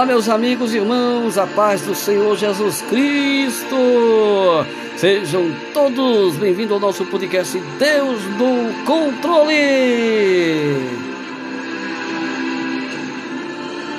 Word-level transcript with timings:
Olá, 0.00 0.06
meus 0.06 0.30
amigos 0.30 0.72
e 0.72 0.78
irmãos, 0.78 1.36
a 1.36 1.46
paz 1.46 1.82
do 1.82 1.94
Senhor 1.94 2.34
Jesus 2.34 2.80
Cristo. 2.88 3.76
Sejam 4.96 5.54
todos 5.74 6.36
bem-vindos 6.36 6.72
ao 6.72 6.80
nosso 6.80 7.04
podcast 7.04 7.58
Deus 7.78 8.22
no 8.38 8.72
Controle. 8.86 9.52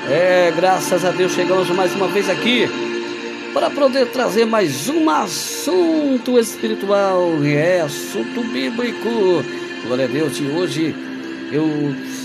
É, 0.09 0.51
graças 0.55 1.05
a 1.05 1.11
Deus 1.11 1.33
chegamos 1.33 1.69
mais 1.69 1.95
uma 1.95 2.07
vez 2.07 2.27
aqui 2.31 2.67
para 3.53 3.69
poder 3.69 4.07
trazer 4.07 4.45
mais 4.45 4.89
um 4.89 5.07
assunto 5.07 6.39
espiritual, 6.39 7.27
é 7.45 7.81
assunto 7.81 8.41
bíblico. 8.51 9.45
Glória 9.85 10.05
a 10.05 10.07
Deus, 10.07 10.35
e 10.39 10.45
hoje 10.45 10.95
eu 11.51 11.69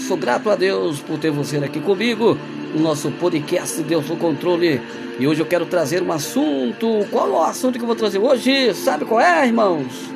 sou 0.09 0.17
grato 0.17 0.49
a 0.49 0.57
Deus 0.57 1.01
por 1.01 1.19
ter 1.19 1.31
você 1.31 1.59
aqui 1.59 1.79
comigo 1.79 2.39
no 2.77 2.83
nosso 2.83 3.11
podcast 3.13 3.83
Deus 3.83 4.07
no 4.09 4.17
Controle. 4.17 4.83
E 5.19 5.27
hoje 5.27 5.41
eu 5.41 5.47
quero 5.47 5.65
trazer 5.65 6.03
um 6.03 6.13
assunto. 6.13 7.07
Qual 7.11 7.27
é 7.27 7.31
o 7.31 7.43
assunto 7.43 7.79
que 7.79 7.83
eu 7.83 7.87
vou 7.87 7.97
trazer 7.97 8.19
hoje? 8.19 8.75
Sabe 8.75 9.07
qual 9.07 9.21
é, 9.21 9.47
irmãos? 9.47 10.11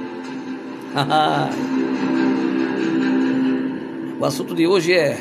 o 4.20 4.24
assunto 4.24 4.54
de 4.54 4.66
hoje 4.66 4.92
é 4.92 5.18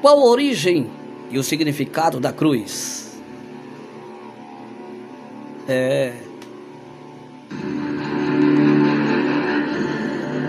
qual 0.00 0.18
a 0.18 0.24
origem 0.24 0.90
e 1.30 1.38
o 1.38 1.42
significado 1.42 2.18
da 2.18 2.32
cruz? 2.32 3.20
É. 5.68 6.25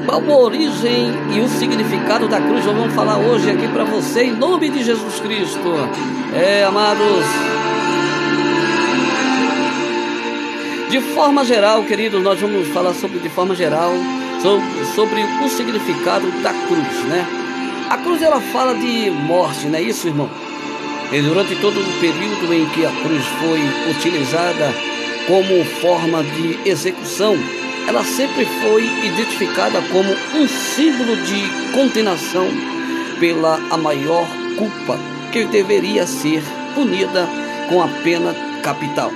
Qual 0.08 0.24
a 0.24 0.38
origem 0.38 1.12
e 1.36 1.42
o 1.42 1.50
significado 1.50 2.30
da 2.30 2.40
cruz? 2.40 2.66
Nós 2.66 2.78
vamos 2.78 2.94
falar 2.94 3.18
hoje 3.18 3.52
aqui 3.52 3.68
para 3.68 3.84
você 3.84 4.24
em 4.24 4.32
nome 4.32 4.70
de 4.70 4.82
Jesus 4.82 5.20
Cristo. 5.20 5.74
É, 6.34 6.64
amados. 6.64 7.26
De 10.90 11.02
forma 11.14 11.44
geral, 11.44 11.84
queridos, 11.84 12.24
nós 12.24 12.40
vamos 12.40 12.70
falar 12.70 12.94
sobre 12.94 13.20
de 13.20 13.28
forma 13.28 13.54
geral 13.54 13.92
sobre, 14.42 14.86
sobre 14.96 15.24
o 15.44 15.50
significado 15.50 16.32
da 16.42 16.54
cruz, 16.54 17.04
né? 17.10 17.28
A 17.90 17.98
cruz 17.98 18.22
ela 18.22 18.40
fala 18.40 18.76
de 18.76 19.10
morte, 19.12 19.68
não 19.68 19.78
é 19.78 19.82
isso, 19.82 20.08
irmão? 20.08 20.30
E 21.12 21.22
durante 21.22 21.54
todo 21.58 21.80
o 21.80 22.00
período 22.00 22.54
em 22.54 22.66
que 22.68 22.86
a 22.86 22.92
cruz 22.92 23.26
foi 23.42 23.92
utilizada 23.92 24.74
como 25.28 25.66
forma 25.82 26.24
de 26.24 26.70
execução, 26.70 27.38
ela 27.88 28.04
sempre 28.04 28.46
foi 28.46 28.84
identificada 29.06 29.82
como 29.94 30.12
um 30.36 30.48
símbolo 30.48 31.16
de 31.16 31.72
condenação 31.74 32.48
pela 33.18 33.56
a 33.72 33.78
maior 33.78 34.28
culpa 34.58 35.00
que 35.32 35.46
deveria 35.46 36.06
ser 36.06 36.44
punida 36.76 37.28
com 37.70 37.82
a 37.82 37.88
pena 37.88 38.36
capital. 38.62 39.12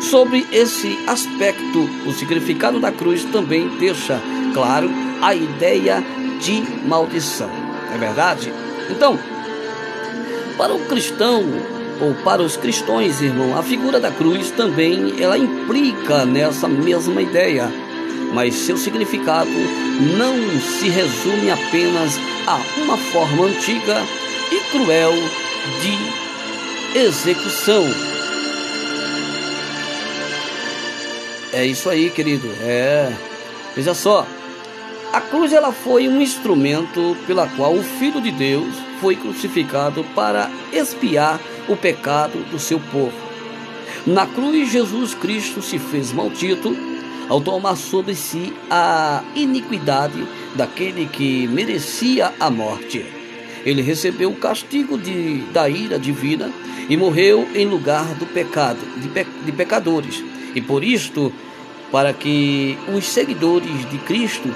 Sobre 0.00 0.46
esse 0.52 0.98
aspecto, 1.06 1.90
o 2.06 2.12
significado 2.12 2.78
da 2.78 2.92
cruz 2.92 3.24
também 3.24 3.68
deixa 3.78 4.20
claro 4.54 4.88
a 5.20 5.34
ideia 5.34 6.02
de 6.40 6.62
maldição. 6.86 7.50
É 7.92 7.98
verdade? 7.98 8.52
Então, 8.88 9.18
para 10.56 10.74
o 10.74 10.86
cristão, 10.86 11.44
ou 12.00 12.14
para 12.24 12.42
os 12.42 12.56
cristãos, 12.56 13.20
irmão, 13.20 13.56
a 13.58 13.62
figura 13.62 14.00
da 14.00 14.10
cruz 14.10 14.50
também 14.50 15.20
ela 15.20 15.36
implica 15.36 16.24
nessa 16.24 16.66
mesma 16.66 17.20
ideia, 17.20 17.70
mas 18.32 18.54
seu 18.54 18.76
significado 18.76 19.50
não 20.16 20.60
se 20.60 20.88
resume 20.88 21.50
apenas 21.50 22.18
a 22.46 22.58
uma 22.82 22.96
forma 22.96 23.46
antiga 23.46 23.96
e 24.50 24.60
cruel 24.70 25.12
de 25.82 26.98
execução. 26.98 27.84
É 31.52 31.64
isso 31.64 31.90
aí, 31.90 32.10
querido. 32.10 32.48
É. 32.62 33.12
Veja 33.74 33.94
só. 33.94 34.26
A 35.12 35.20
cruz 35.20 35.52
ela 35.52 35.72
foi 35.72 36.08
um 36.08 36.20
instrumento 36.20 37.16
pela 37.26 37.48
qual 37.48 37.74
o 37.74 37.82
Filho 37.82 38.20
de 38.20 38.30
Deus 38.30 38.72
foi 39.00 39.16
crucificado 39.16 40.04
para 40.14 40.48
expiar 40.72 41.40
o 41.70 41.76
pecado 41.76 42.38
do 42.50 42.58
seu 42.58 42.78
povo. 42.78 43.12
Na 44.06 44.26
cruz, 44.26 44.70
Jesus 44.70 45.14
Cristo 45.14 45.62
se 45.62 45.78
fez 45.78 46.12
maldito 46.12 46.76
ao 47.28 47.40
tomar 47.40 47.76
sobre 47.76 48.14
si 48.14 48.52
a 48.68 49.22
iniquidade 49.36 50.26
daquele 50.54 51.06
que 51.06 51.46
merecia 51.46 52.32
a 52.40 52.50
morte. 52.50 53.06
Ele 53.64 53.82
recebeu 53.82 54.30
o 54.30 54.36
castigo 54.36 54.98
de, 54.98 55.42
da 55.52 55.68
ira 55.68 55.98
divina 55.98 56.50
e 56.88 56.96
morreu 56.96 57.46
em 57.54 57.66
lugar 57.66 58.14
do 58.14 58.26
pecado, 58.26 58.80
de, 58.96 59.08
pe, 59.08 59.24
de 59.44 59.52
pecadores. 59.52 60.24
E 60.54 60.60
por 60.60 60.82
isto, 60.82 61.32
para 61.92 62.12
que 62.12 62.76
os 62.92 63.04
seguidores 63.04 63.88
de 63.90 63.98
Cristo, 63.98 64.52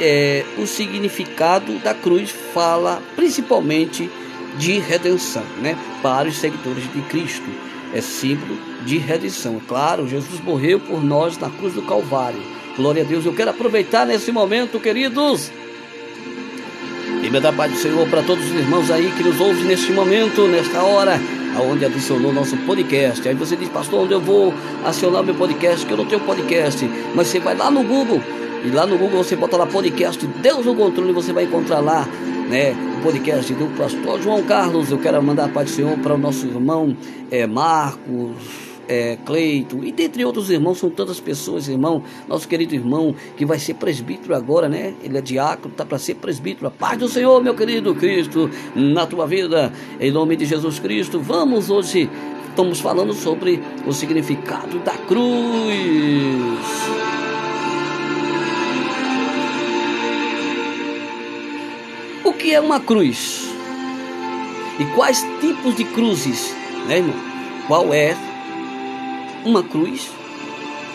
é, 0.00 0.44
o 0.58 0.66
significado 0.66 1.78
da 1.78 1.94
cruz 1.94 2.30
fala 2.52 3.02
principalmente 3.16 4.08
de 4.56 4.78
redenção, 4.78 5.44
né? 5.60 5.76
Para 6.02 6.28
os 6.28 6.36
seguidores 6.36 6.84
de 6.92 7.00
Cristo. 7.02 7.48
É 7.94 8.00
símbolo 8.00 8.56
de 8.84 8.96
redenção. 8.98 9.60
Claro, 9.68 10.08
Jesus 10.08 10.40
morreu 10.40 10.80
por 10.80 11.02
nós 11.04 11.38
na 11.38 11.50
cruz 11.50 11.74
do 11.74 11.82
Calvário. 11.82 12.40
Glória 12.76 13.02
a 13.02 13.06
Deus. 13.06 13.26
Eu 13.26 13.34
quero 13.34 13.50
aproveitar 13.50 14.06
nesse 14.06 14.32
momento, 14.32 14.80
queridos. 14.80 15.50
E 17.22 17.30
me 17.30 17.38
dá 17.38 17.52
paz 17.52 17.72
do 17.72 17.78
Senhor 17.78 18.08
para 18.08 18.22
todos 18.22 18.44
os 18.44 18.52
irmãos 18.52 18.90
aí 18.90 19.12
que 19.16 19.22
nos 19.22 19.38
ouvem 19.38 19.64
neste 19.64 19.92
momento, 19.92 20.48
nesta 20.48 20.82
hora, 20.82 21.20
aonde 21.56 21.84
adicionou 21.84 22.32
nosso 22.32 22.56
podcast. 22.58 23.28
Aí 23.28 23.34
você 23.34 23.54
diz, 23.56 23.68
pastor, 23.68 24.04
onde 24.04 24.12
eu 24.12 24.20
vou 24.20 24.52
acionar 24.84 25.22
meu 25.22 25.34
podcast? 25.34 25.84
Que 25.86 25.92
eu 25.92 25.98
não 25.98 26.06
tenho 26.06 26.20
podcast. 26.22 26.88
Mas 27.14 27.28
você 27.28 27.38
vai 27.38 27.54
lá 27.54 27.70
no 27.70 27.82
Google. 27.84 28.22
E 28.64 28.70
lá 28.70 28.86
no 28.86 28.96
Google 28.96 29.22
você 29.22 29.36
bota 29.36 29.56
lá 29.56 29.66
podcast 29.66 30.24
Deus 30.24 30.64
no 30.64 30.76
controle 30.76 31.12
você 31.12 31.32
vai 31.32 31.44
encontrar 31.44 31.80
lá 31.80 32.06
né, 32.48 32.74
o 32.98 33.02
podcast 33.02 33.52
do 33.54 33.66
pastor 33.76 34.20
João 34.20 34.42
Carlos. 34.42 34.90
Eu 34.90 34.98
quero 34.98 35.22
mandar 35.22 35.46
a 35.46 35.48
paz 35.48 35.70
do 35.70 35.76
Senhor 35.76 35.98
para 35.98 36.14
o 36.14 36.18
nosso 36.18 36.46
irmão 36.46 36.96
é, 37.30 37.46
Marcos, 37.46 38.36
é, 38.88 39.16
Cleito, 39.24 39.84
e 39.84 39.92
dentre 39.92 40.24
outros 40.24 40.50
irmãos, 40.50 40.78
são 40.78 40.90
tantas 40.90 41.20
pessoas, 41.20 41.68
irmão, 41.68 42.02
nosso 42.28 42.48
querido 42.48 42.74
irmão, 42.74 43.14
que 43.36 43.44
vai 43.44 43.58
ser 43.58 43.74
presbítero 43.74 44.34
agora, 44.34 44.68
né? 44.68 44.94
Ele 45.02 45.16
é 45.16 45.20
diácono, 45.20 45.72
tá 45.74 45.84
para 45.84 45.98
ser 45.98 46.16
presbítero. 46.16 46.66
A 46.66 46.70
paz 46.70 46.98
do 46.98 47.08
Senhor, 47.08 47.42
meu 47.42 47.54
querido 47.54 47.94
Cristo, 47.94 48.50
na 48.74 49.06
tua 49.06 49.26
vida, 49.26 49.72
em 50.00 50.10
nome 50.10 50.36
de 50.36 50.44
Jesus 50.44 50.78
Cristo. 50.78 51.20
Vamos 51.20 51.70
hoje, 51.70 52.10
estamos 52.48 52.80
falando 52.80 53.14
sobre 53.14 53.62
o 53.86 53.92
significado 53.92 54.78
da 54.80 54.92
cruz. 54.92 57.11
É 62.52 62.60
uma 62.60 62.80
cruz? 62.80 63.48
E 64.78 64.84
quais 64.94 65.24
tipos 65.40 65.74
de 65.74 65.84
cruzes, 65.84 66.54
né, 66.86 66.98
irmão? 66.98 67.16
Qual 67.66 67.94
é 67.94 68.16
uma 69.44 69.62
cruz? 69.62 70.10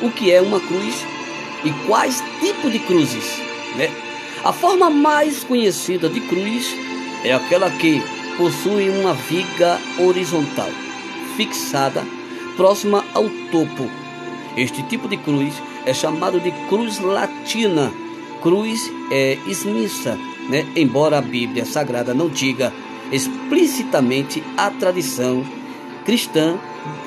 O 0.01 0.11
que 0.11 0.31
é 0.31 0.41
uma 0.41 0.59
cruz? 0.59 1.03
E 1.63 1.71
quais 1.87 2.23
tipos 2.39 2.71
de 2.71 2.79
cruzes, 2.79 3.41
né? 3.75 3.89
A 4.43 4.53
forma 4.53 4.89
mais 4.89 5.43
conhecida 5.43 6.07
de 6.07 6.21
cruz 6.21 6.75
é 7.23 7.33
aquela 7.33 7.71
que 7.71 8.03
possui 8.37 8.89
uma 8.89 9.13
viga 9.13 9.79
horizontal 9.97 10.69
fixada 11.35 12.05
próxima 12.55 13.03
ao 13.13 13.27
topo. 13.51 13.89
Este 14.55 14.83
tipo 14.83 15.07
de 15.07 15.17
cruz 15.17 15.55
é 15.85 15.93
chamado 15.93 16.39
de 16.39 16.51
cruz 16.69 16.99
latina, 16.99 17.91
cruz 18.41 18.91
é 19.11 19.37
esmissa 19.47 20.17
né? 20.49 20.65
embora 20.75 21.17
a 21.17 21.21
Bíblia 21.21 21.65
Sagrada 21.65 22.13
não 22.13 22.29
diga 22.29 22.73
explicitamente 23.11 24.43
a 24.55 24.69
tradição 24.69 25.45
cristã 26.05 26.57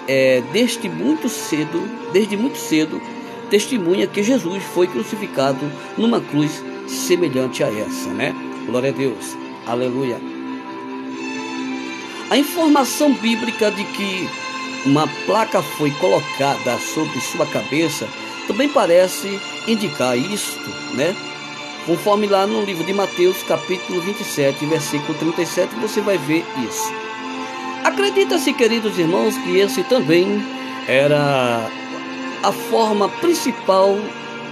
é, 0.07 0.43
desde 0.53 0.89
muito 0.89 1.29
cedo, 1.29 1.83
desde 2.13 2.37
muito 2.37 2.59
cedo, 2.59 3.01
testemunha 3.49 4.07
que 4.07 4.23
Jesus 4.23 4.63
foi 4.75 4.87
crucificado 4.87 5.71
numa 5.97 6.21
cruz 6.21 6.63
semelhante 6.87 7.63
a 7.63 7.69
essa, 7.69 8.11
né? 8.11 8.35
Glória 8.67 8.91
a 8.91 8.93
Deus. 8.93 9.37
Aleluia. 9.67 10.21
A 12.31 12.37
informação 12.37 13.13
bíblica 13.13 13.71
de 13.71 13.85
que 13.85 14.29
uma 14.87 15.07
placa 15.27 15.63
foi 15.63 15.91
colocada 15.93 16.79
sobre 16.79 17.21
sua 17.21 17.47
cabeça 17.47 18.09
também 18.47 18.69
parece 18.69 19.41
indicar 19.67 20.17
isto, 20.17 20.71
né? 20.95 21.15
Conforme 21.87 22.27
lá 22.27 22.47
no 22.47 22.63
livro 22.63 22.85
de 22.85 22.93
Mateus, 22.93 23.43
capítulo 23.43 24.01
27, 24.01 24.67
versículo 24.67 25.19
37, 25.19 25.75
você 25.77 26.01
vai 26.01 26.19
ver 26.19 26.45
isso. 26.69 26.93
Acredita-se, 27.83 28.53
queridos 28.53 28.99
irmãos, 28.99 29.35
que 29.39 29.59
esse 29.59 29.83
também 29.85 30.43
era 30.87 31.71
a 32.43 32.53
forma 32.53 33.09
principal 33.09 33.97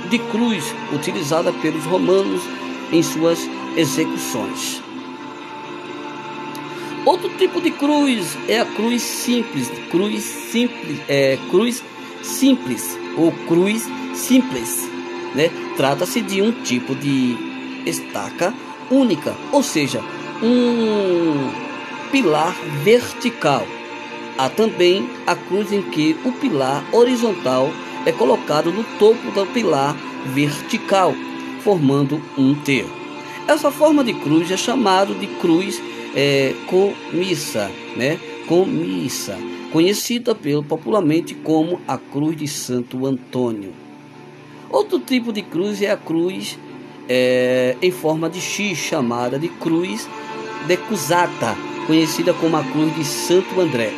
de 0.09 0.19
cruz 0.19 0.65
utilizada 0.93 1.53
pelos 1.53 1.85
romanos 1.85 2.43
em 2.91 3.03
suas 3.03 3.39
execuções. 3.77 4.83
Outro 7.05 7.29
tipo 7.37 7.61
de 7.61 7.71
cruz 7.71 8.37
é 8.49 8.61
a 8.61 8.65
cruz 8.65 9.03
simples, 9.03 9.71
cruz 9.91 10.25
simples, 10.25 11.01
é, 11.09 11.39
cruz 11.51 11.83
simples 12.23 12.99
ou 13.17 13.33
cruz 13.47 13.87
simples, 14.15 14.91
né? 15.35 15.51
Trata-se 15.77 16.21
de 16.21 16.43
um 16.43 16.53
tipo 16.53 16.95
de 16.95 17.37
estaca 17.87 18.53
única, 18.91 19.35
ou 19.53 19.63
seja, 19.63 20.03
um 20.43 21.51
pilar 22.11 22.55
vertical. 22.83 23.67
Há 24.37 24.49
também 24.49 25.09
a 25.27 25.35
cruz 25.35 25.73
em 25.73 25.83
que 25.83 26.17
o 26.25 26.33
pilar 26.33 26.85
horizontal 26.93 27.71
é 28.07 28.13
colocado 28.13 28.73
no 28.73 28.85
topo 28.99 29.31
do 29.33 29.47
pilar 29.47 29.97
vertical, 30.27 31.15
formando 31.63 32.21
um 32.37 32.55
T. 32.55 32.85
Essa 33.47 33.71
forma 33.71 34.05
de 34.05 34.15
cruz 34.15 34.51
é 34.51 34.57
chamada 34.57 35.15
de 35.15 35.27
cruz 35.27 35.83
é, 36.15 36.55
comissa, 36.67 37.71
né? 37.97 38.19
Comissa, 38.47 39.37
conhecida 39.73 40.35
pelo, 40.35 40.63
popularmente 40.63 41.35
como 41.35 41.81
a 41.87 41.99
cruz 41.99 42.37
de 42.37 42.47
Santo 42.47 43.07
Antônio. 43.07 43.88
Outro 44.71 44.99
tipo 44.99 45.33
de 45.33 45.43
cruz 45.43 45.81
é 45.81 45.91
a 45.91 45.97
cruz 45.97 46.59
é, 47.09 47.77
em 47.81 47.91
forma 47.91 48.29
de 48.29 48.41
X, 48.41 48.77
chamada 48.77 49.39
de 49.39 49.49
cruz 49.49 50.09
decusata, 50.67 51.57
conhecida 51.87 52.35
como 52.35 52.57
a 52.57 52.65
cruz 52.65 52.95
de 52.95 53.05
Santo 53.05 53.61
André. 53.61 53.91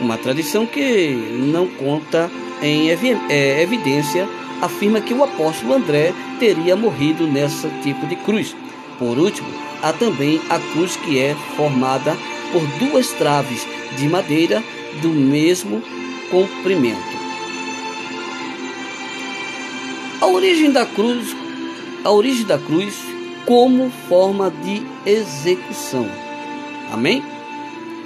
Uma 0.00 0.18
tradição 0.18 0.66
que 0.66 1.38
não 1.50 1.66
conta 1.66 2.30
em 2.60 2.90
é, 2.90 3.62
evidência 3.62 4.28
afirma 4.60 5.00
que 5.00 5.14
o 5.14 5.24
apóstolo 5.24 5.74
André 5.74 6.12
teria 6.38 6.76
morrido 6.76 7.26
nesse 7.26 7.68
tipo 7.82 8.06
de 8.06 8.16
cruz. 8.16 8.54
Por 8.98 9.18
último, 9.18 9.48
há 9.82 9.92
também 9.92 10.40
a 10.50 10.58
cruz 10.58 10.96
que 10.96 11.18
é 11.18 11.34
formada 11.56 12.16
por 12.52 12.62
duas 12.78 13.08
traves 13.12 13.66
de 13.96 14.08
madeira 14.08 14.62
do 15.00 15.08
mesmo 15.08 15.82
comprimento. 16.30 17.21
A 20.22 20.26
origem 20.28 20.70
da 20.70 20.86
cruz, 20.86 21.34
a 22.04 22.12
origem 22.12 22.46
da 22.46 22.56
cruz 22.56 22.94
como 23.44 23.90
forma 24.08 24.52
de 24.52 24.80
execução. 25.04 26.06
Amém? 26.92 27.24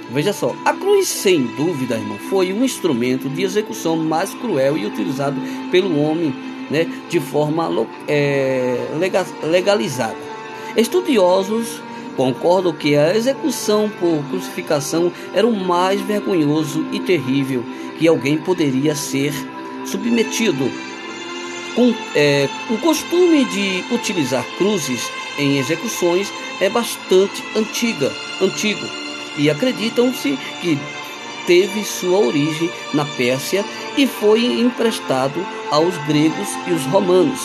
Veja 0.09 0.33
só, 0.33 0.55
a 0.65 0.73
cruz, 0.73 1.07
sem 1.07 1.43
dúvida, 1.55 1.93
irmão, 1.93 2.17
foi 2.27 2.51
um 2.51 2.65
instrumento 2.65 3.29
de 3.29 3.43
execução 3.43 3.95
mais 3.95 4.33
cruel 4.33 4.75
e 4.75 4.87
utilizado 4.87 5.39
pelo 5.69 5.95
homem 6.01 6.33
né, 6.71 6.87
de 7.07 7.19
forma 7.19 7.69
é, 8.07 8.79
legalizada. 9.43 10.17
Estudiosos 10.75 11.83
concordam 12.15 12.73
que 12.73 12.95
a 12.95 13.15
execução 13.15 13.91
por 13.99 14.23
crucificação 14.27 15.11
era 15.35 15.45
o 15.45 15.55
mais 15.55 16.01
vergonhoso 16.01 16.83
e 16.91 16.99
terrível 16.99 17.63
que 17.99 18.07
alguém 18.07 18.39
poderia 18.39 18.95
ser 18.95 19.35
submetido. 19.85 20.67
Com, 21.77 21.93
é, 22.15 22.49
o 22.71 22.77
costume 22.79 23.45
de 23.45 23.83
utilizar 23.93 24.43
cruzes 24.57 25.11
em 25.37 25.59
execuções 25.59 26.33
é 26.59 26.67
bastante 26.71 27.43
antiga, 27.55 28.11
antigo, 28.41 28.83
e 29.37 29.47
acreditam-se 29.47 30.39
que 30.59 30.75
teve 31.45 31.83
sua 31.83 32.17
origem 32.17 32.67
na 32.95 33.05
Pérsia 33.05 33.63
e 33.95 34.07
foi 34.07 34.43
emprestado 34.59 35.45
aos 35.69 35.95
gregos 36.07 36.49
e 36.65 36.71
os 36.71 36.83
romanos. 36.85 37.41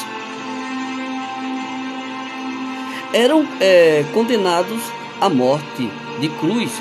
Eram 3.13 3.47
é, 3.61 4.03
condenados 4.15 4.81
à 5.21 5.29
morte 5.29 5.91
de 6.19 6.31
cruz 6.31 6.73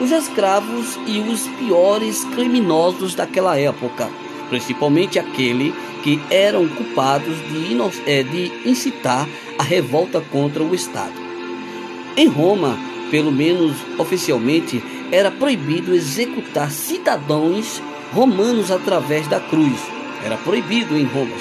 os 0.00 0.10
escravos 0.10 0.98
e 1.06 1.20
os 1.20 1.46
piores 1.58 2.24
criminosos 2.24 3.14
daquela 3.14 3.58
época, 3.58 4.10
principalmente 4.52 5.18
aquele 5.18 5.72
que 6.04 6.20
eram 6.28 6.68
culpados 6.68 7.34
de, 7.48 7.74
é, 8.06 8.22
de 8.22 8.68
incitar 8.68 9.26
a 9.58 9.62
revolta 9.62 10.20
contra 10.20 10.62
o 10.62 10.74
Estado. 10.74 11.14
Em 12.18 12.28
Roma, 12.28 12.78
pelo 13.10 13.32
menos 13.32 13.74
oficialmente, 13.96 14.84
era 15.10 15.30
proibido 15.30 15.94
executar 15.94 16.70
cidadãos 16.70 17.80
romanos 18.12 18.70
através 18.70 19.26
da 19.26 19.40
cruz. 19.40 19.80
Era 20.22 20.36
proibido 20.36 20.98
em 20.98 21.04
Roma. 21.04 21.34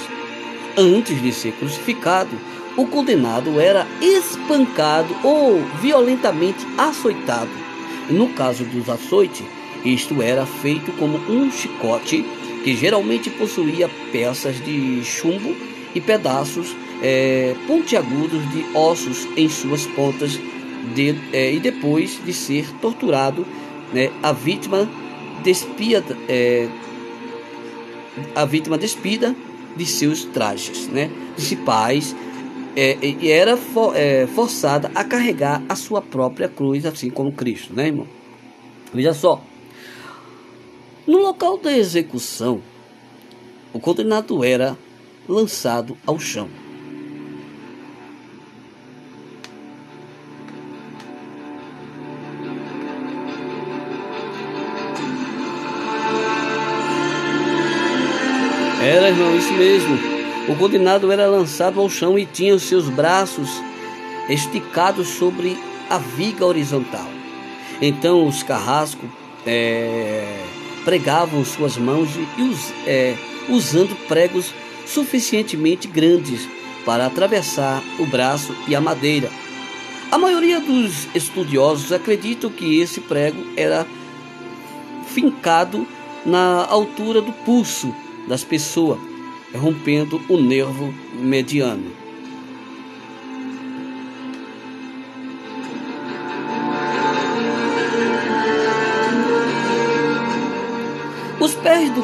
Antes 0.78 1.22
de 1.22 1.34
ser 1.34 1.52
crucificado, 1.52 2.32
o 2.78 2.88
condenado 2.88 3.60
era 3.60 3.86
espancado 4.00 5.14
ou 5.22 5.62
violentamente 5.82 6.66
açoitado. 6.78 7.52
No 8.10 8.30
caso 8.30 8.64
dos 8.64 8.88
açoites, 8.88 9.46
isto 9.84 10.22
era 10.22 10.46
feito 10.46 10.94
como 10.94 11.18
um 11.30 11.52
chicote 11.52 12.26
que 12.64 12.76
geralmente 12.76 13.30
possuía 13.30 13.90
peças 14.12 14.64
de 14.64 15.04
chumbo 15.04 15.56
e 15.94 16.02
pedaços 16.02 16.76
é, 17.02 17.56
pontiagudos 17.68 18.50
de 18.52 18.66
ossos 18.76 19.28
em 19.36 19.50
suas 19.50 19.86
pontas, 19.88 20.40
de, 20.96 21.16
é, 21.34 21.54
e 21.54 21.60
depois 21.60 22.20
de 22.24 22.34
ser 22.34 22.68
torturado, 22.80 23.46
né, 23.94 24.12
a 24.22 24.32
vítima 24.32 24.90
despia, 25.44 26.04
é, 26.28 26.68
a 28.36 28.46
vítima 28.46 28.78
despida 28.78 29.36
de 29.76 29.86
seus 29.86 30.26
trajes, 30.26 30.88
né, 30.88 31.10
principais 31.36 32.16
é, 32.76 32.98
e 33.02 33.30
era 33.30 33.58
for, 33.58 33.96
é, 33.96 34.28
forçada 34.28 34.92
a 34.96 35.04
carregar 35.04 35.62
a 35.68 35.76
sua 35.76 36.02
própria 36.02 36.48
cruz, 36.48 36.86
assim 36.86 37.10
como 37.10 37.32
Cristo, 37.32 37.74
né, 37.74 37.88
irmão? 37.88 38.08
Veja 38.94 39.14
só. 39.14 39.42
No 41.08 41.18
local 41.18 41.58
da 41.58 41.76
execução, 41.76 42.62
o 43.74 43.80
condenado 43.80 44.44
era 44.44 44.78
lançado 45.28 45.98
ao 46.06 46.20
chão. 46.20 46.48
Era, 58.84 59.10
irmão, 59.10 59.36
isso 59.36 59.54
mesmo. 59.54 59.98
O 60.48 60.56
condenado 60.56 61.12
era 61.12 61.28
lançado 61.28 61.80
ao 61.80 61.90
chão 61.90 62.18
e 62.18 62.26
tinha 62.26 62.54
os 62.54 62.64
seus 62.64 62.90
braços 62.90 63.50
esticados 64.28 65.08
sobre 65.08 65.58
a 65.90 65.98
viga 65.98 66.46
horizontal. 66.46 67.08
Então 67.82 68.28
os 68.28 68.44
carrascos 68.44 69.10
é, 69.46 70.26
pregavam 70.84 71.44
suas 71.46 71.78
mãos 71.78 72.10
e 72.16 72.90
é, 72.90 73.16
usando 73.50 73.96
pregos 74.08 74.54
suficientemente 74.86 75.88
grandes 75.88 76.48
para 76.86 77.06
atravessar 77.06 77.82
o 78.00 78.06
braço 78.06 78.56
e 78.68 78.76
a 78.76 78.82
madeira. 78.82 79.30
A 80.12 80.18
maioria 80.18 80.60
dos 80.60 81.08
estudiosos 81.16 81.92
acreditam 81.92 82.50
que 82.50 82.80
esse 82.80 83.00
prego 83.00 83.42
era 83.56 83.86
fincado 85.08 85.88
na 86.26 86.66
altura 86.66 87.22
do 87.22 87.32
pulso 87.32 87.94
das 88.28 88.44
pessoas 88.44 89.00
rompendo 89.54 90.22
o 90.30 90.38
nervo 90.38 90.94
mediano. 91.14 92.01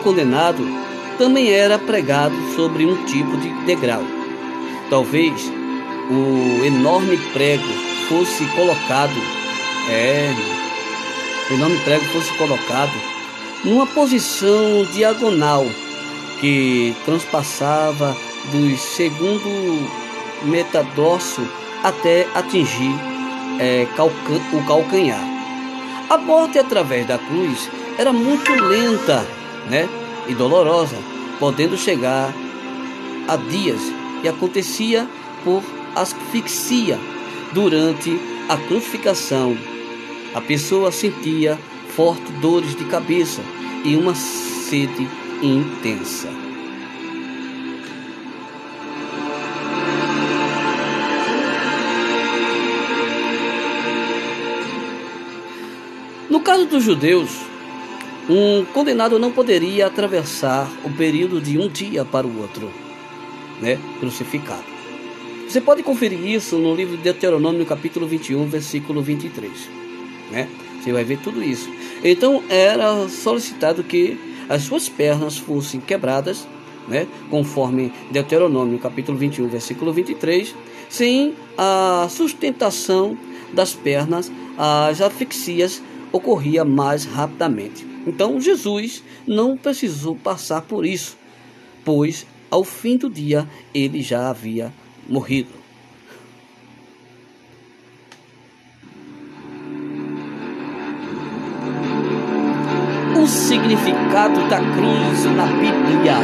Condenado 0.08 0.66
também 1.18 1.52
era 1.52 1.78
pregado 1.78 2.34
sobre 2.56 2.86
um 2.86 3.04
tipo 3.04 3.36
de 3.36 3.50
degrau. 3.66 4.02
Talvez 4.90 5.52
o 6.10 6.64
enorme 6.64 7.18
prego 7.34 7.68
fosse 8.08 8.46
colocado, 8.56 9.20
é, 9.90 10.34
o 11.52 11.54
enorme 11.56 11.78
prego 11.80 12.06
fosse 12.06 12.32
colocado 12.38 12.94
numa 13.66 13.86
posição 13.86 14.86
diagonal 14.94 15.66
que 16.40 16.96
transpassava 17.04 18.16
do 18.50 18.78
segundo 18.78 19.90
metadorso 20.44 21.46
até 21.84 22.26
atingir 22.34 22.96
é, 23.60 23.86
o 24.54 24.66
calcanhar. 24.66 25.20
A 26.10 26.18
morte 26.18 26.58
através 26.58 27.06
da 27.06 27.18
cruz 27.18 27.70
era 27.98 28.14
muito 28.14 28.50
lenta 28.54 29.28
né, 29.70 29.88
e 30.28 30.34
dolorosa, 30.34 30.98
podendo 31.40 31.78
chegar 31.78 32.34
a 33.28 33.36
dias 33.36 33.82
e 34.24 34.28
acontecia 34.28 35.08
por 35.44 35.64
asfixia 35.96 37.00
durante 37.54 38.20
a 38.50 38.58
crucificação. 38.58 39.58
A 40.34 40.42
pessoa 40.42 40.92
sentia 40.92 41.58
fortes 41.96 42.32
dores 42.40 42.76
de 42.76 42.86
cabeça 42.86 43.42
e 43.84 43.96
uma 43.96 44.16
sede 44.16 45.08
intensa. 45.42 46.48
caso 56.48 56.66
dos 56.66 56.82
judeus, 56.82 57.30
um 58.30 58.66
condenado 58.66 59.18
não 59.18 59.32
poderia 59.32 59.88
atravessar 59.88 60.70
o 60.84 60.90
período 60.92 61.40
de 61.40 61.58
um 61.58 61.68
dia 61.68 62.04
para 62.04 62.28
o 62.28 62.42
outro, 62.42 62.70
né, 63.62 63.80
crucificado. 64.00 64.64
Você 65.48 65.62
pode 65.62 65.82
conferir 65.82 66.26
isso 66.26 66.58
no 66.58 66.76
livro 66.76 66.98
de 66.98 67.04
Deuteronômio, 67.04 67.66
capítulo 67.66 68.06
21, 68.06 68.48
versículo 68.48 69.02
23, 69.02 69.52
né? 70.30 70.50
Você 70.82 70.92
vai 70.92 71.06
ver 71.06 71.20
tudo 71.20 71.42
isso. 71.42 71.70
Então 72.04 72.44
era 72.50 73.08
solicitado 73.08 73.82
que 73.84 74.20
as 74.50 74.64
suas 74.64 74.90
pernas 74.90 75.38
fossem 75.38 75.80
quebradas, 75.80 76.46
né, 76.88 77.08
conforme 77.30 77.94
Deuteronômio, 78.12 78.78
capítulo 78.78 79.18
21, 79.18 79.48
versículo 79.48 79.94
23, 79.94 80.54
sem 80.90 81.34
a 81.58 82.08
sustentação 82.10 83.18
das 83.54 83.74
pernas, 83.74 84.32
as 84.58 85.00
asfixias 85.00 85.82
ocorria 86.12 86.66
mais 86.66 87.06
rapidamente. 87.06 87.97
Então 88.08 88.40
Jesus 88.40 89.04
não 89.28 89.58
precisou 89.58 90.16
passar 90.16 90.62
por 90.62 90.86
isso, 90.86 91.18
pois 91.84 92.26
ao 92.50 92.64
fim 92.64 92.96
do 92.96 93.10
dia 93.10 93.46
ele 93.74 94.02
já 94.02 94.30
havia 94.30 94.72
morrido. 95.10 95.50
O 103.22 103.28
significado 103.28 104.48
da 104.48 104.60
cruz 104.60 105.26
na 105.36 105.46
Bíblia. 105.48 106.16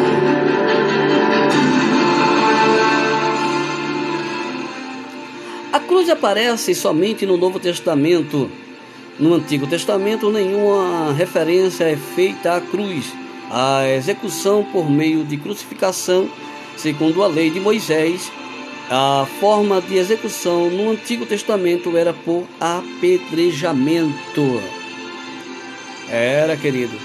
A 5.74 5.80
cruz 5.82 6.10
aparece 6.10 6.74
somente 6.74 7.26
no 7.26 7.36
Novo 7.36 7.60
Testamento 7.60 8.50
no 9.20 9.36
Antigo 9.36 9.68
Testamento, 9.68 10.32
nenhuma 10.32 11.14
referência 11.14 11.86
é 11.86 11.96
feita 11.96 12.56
à 12.56 12.62
cruz, 12.62 13.14
à 13.52 13.88
execução 13.88 14.64
por 14.64 14.90
meio 14.90 15.24
de 15.24 15.38
crucificação, 15.38 16.28
segundo 16.76 17.24
a 17.24 17.28
lei 17.28 17.50
de 17.50 17.60
Moisés. 17.60 18.32
A 18.90 19.26
forma 19.40 19.82
de 19.82 19.98
execução 19.98 20.70
no 20.70 20.92
Antigo 20.92 21.26
Testamento 21.26 21.96
era 21.96 22.14
por 22.14 22.44
apedrejamento. 22.60 24.62
Era, 26.10 26.58
querido. 26.58 26.98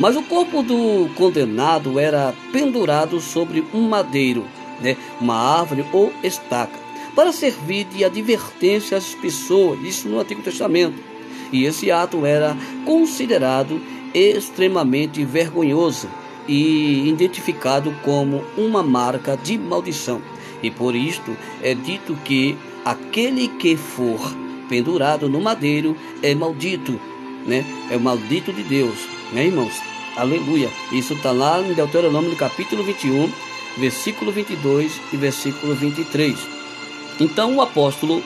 Mas 0.00 0.16
o 0.16 0.22
corpo 0.22 0.62
do 0.62 1.10
condenado 1.14 1.98
era 1.98 2.34
pendurado 2.52 3.20
sobre 3.20 3.64
um 3.72 3.82
madeiro, 3.82 4.46
né, 4.80 4.96
uma 5.20 5.58
árvore 5.58 5.84
ou 5.92 6.12
estaca, 6.22 6.78
para 7.14 7.32
servir 7.32 7.84
de 7.84 8.04
advertência 8.04 8.96
às 8.96 9.14
pessoas, 9.14 9.80
isso 9.82 10.08
no 10.08 10.20
Antigo 10.20 10.42
Testamento 10.42 11.15
e 11.52 11.64
esse 11.64 11.90
ato 11.90 12.24
era 12.24 12.56
considerado 12.84 13.80
extremamente 14.14 15.24
vergonhoso 15.24 16.08
e 16.48 17.08
identificado 17.08 17.94
como 18.02 18.42
uma 18.56 18.82
marca 18.82 19.36
de 19.36 19.58
maldição. 19.58 20.22
E 20.62 20.70
por 20.70 20.94
isto 20.94 21.36
é 21.62 21.74
dito 21.74 22.14
que 22.24 22.56
aquele 22.84 23.48
que 23.48 23.76
for 23.76 24.20
pendurado 24.68 25.28
no 25.28 25.40
madeiro 25.40 25.96
é 26.22 26.34
maldito, 26.34 26.98
né? 27.46 27.64
É 27.90 27.96
o 27.96 28.00
maldito 28.00 28.52
de 28.52 28.62
Deus, 28.62 28.96
né, 29.32 29.46
irmãos? 29.46 29.74
Aleluia. 30.16 30.70
Isso 30.90 31.12
está 31.12 31.30
lá 31.30 31.60
em 31.60 31.74
Deuteronômio 31.74 32.30
no 32.30 32.36
capítulo 32.36 32.82
21, 32.82 33.30
versículo 33.76 34.32
22 34.32 34.98
e 35.12 35.16
versículo 35.16 35.74
23. 35.74 36.38
Então 37.20 37.56
o 37.56 37.60
apóstolo 37.60 38.22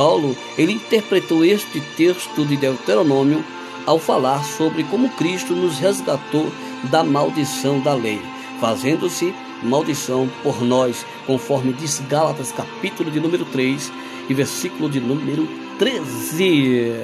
Paulo, 0.00 0.34
ele 0.56 0.72
interpretou 0.72 1.44
este 1.44 1.78
texto 1.94 2.46
de 2.46 2.56
Deuteronômio 2.56 3.44
ao 3.84 3.98
falar 3.98 4.42
sobre 4.42 4.82
como 4.84 5.10
Cristo 5.10 5.54
nos 5.54 5.78
resgatou 5.78 6.50
da 6.84 7.04
maldição 7.04 7.78
da 7.80 7.92
lei, 7.92 8.18
fazendo-se 8.58 9.34
maldição 9.62 10.26
por 10.42 10.62
nós, 10.62 11.04
conforme 11.26 11.74
diz 11.74 12.02
Gálatas 12.08 12.50
capítulo 12.50 13.10
de 13.10 13.20
número 13.20 13.44
3 13.44 13.92
e 14.30 14.32
versículo 14.32 14.88
de 14.88 15.00
número 15.00 15.46
13. 15.78 16.94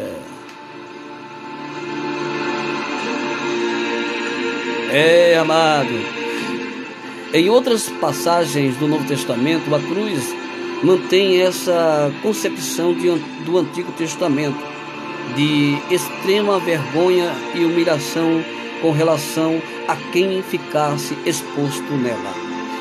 É, 4.91 5.37
amado. 5.39 5.93
Em 7.35 7.51
outras 7.51 7.91
passagens 7.91 8.75
do 8.79 8.89
Novo 8.89 9.07
Testamento, 9.07 9.75
a 9.75 9.81
cruz 9.81 10.46
mantém 10.83 11.41
essa 11.41 12.13
concepção 12.23 12.95
de, 12.95 13.09
do 13.45 13.59
Antigo 13.59 13.93
Testamento 13.93 14.77
de 15.35 15.77
extrema 15.91 16.59
vergonha 16.61 17.33
e 17.55 17.65
humilhação 17.65 18.43
com 18.81 18.93
relação 18.93 19.61
a 19.89 19.97
quem 20.13 20.43
ficasse 20.43 21.17
exposto 21.25 21.93
nela. 21.95 22.35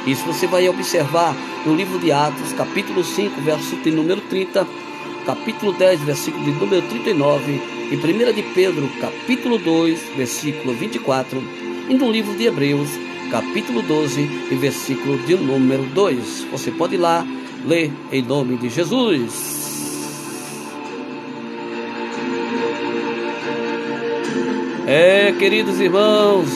Isso 0.05 0.23
você 0.25 0.45
vai 0.45 0.69
observar 0.69 1.35
no 1.65 1.73
livro 1.73 1.97
de 1.97 2.11
Atos, 2.11 2.53
capítulo 2.53 3.03
5, 3.03 3.41
versículo 3.41 3.83
de 3.83 3.91
número 3.91 4.21
30, 4.21 4.67
capítulo 5.25 5.73
10, 5.73 6.01
versículo 6.01 6.43
de 6.43 6.51
número 6.51 6.81
39, 6.87 7.61
e 7.91 7.95
1 7.95 8.33
de 8.33 8.43
Pedro, 8.53 8.87
capítulo 9.01 9.57
2, 9.57 9.99
versículo 10.15 10.73
24, 10.73 11.43
e 11.89 11.93
no 11.95 12.11
livro 12.11 12.35
de 12.35 12.45
Hebreus, 12.45 12.89
capítulo 13.31 13.81
12, 13.81 14.21
e 14.51 14.55
versículo 14.55 15.17
de 15.19 15.35
número 15.35 15.83
2. 15.83 16.47
Você 16.51 16.69
pode 16.69 16.95
ir 16.95 16.99
lá 16.99 17.25
Lê 17.65 17.89
em 18.11 18.21
nome 18.21 18.57
de 18.57 18.69
Jesus. 18.69 19.55
É, 24.85 25.31
queridos 25.31 25.79
irmãos, 25.79 26.47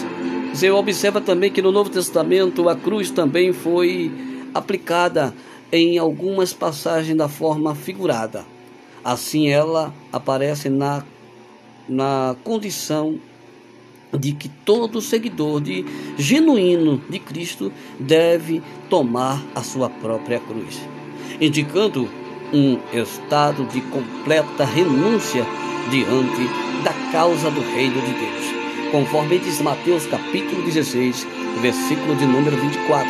você 0.53 0.69
observa 0.69 1.19
também 1.19 1.51
que 1.51 1.63
no 1.63 1.71
Novo 1.71 1.89
Testamento 1.89 2.69
a 2.69 2.75
cruz 2.75 3.09
também 3.09 3.51
foi 3.51 4.11
aplicada 4.53 5.33
em 5.71 5.97
algumas 5.97 6.53
passagens 6.53 7.17
da 7.17 7.27
forma 7.27 7.73
figurada. 7.73 8.45
Assim 9.03 9.49
ela 9.49 9.91
aparece 10.13 10.69
na, 10.69 11.03
na 11.87 12.35
condição 12.43 13.19
de 14.15 14.33
que 14.33 14.47
todo 14.47 15.01
seguidor 15.01 15.59
de 15.59 15.83
genuíno 16.19 17.01
de 17.09 17.17
Cristo 17.17 17.71
deve 17.99 18.61
tomar 18.91 19.43
a 19.55 19.63
sua 19.63 19.89
própria 19.89 20.39
cruz 20.39 20.79
indicando 21.39 22.09
um 22.53 22.77
estado 22.93 23.63
de 23.65 23.81
completa 23.81 24.63
renúncia 24.65 25.45
diante 25.89 26.49
da 26.83 26.93
causa 27.11 27.49
do 27.51 27.61
reino 27.61 28.01
de 28.01 28.13
Deus, 28.13 28.45
conforme 28.91 29.39
diz 29.39 29.61
Mateus 29.61 30.05
capítulo 30.07 30.63
16, 30.63 31.27
versículo 31.61 32.15
de 32.15 32.25
número 32.25 32.57
24, 32.57 33.09